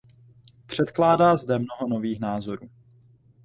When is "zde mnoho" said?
1.37-1.87